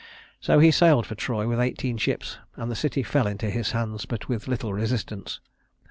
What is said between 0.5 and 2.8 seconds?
he sailed for Troy with eighteen ships, and the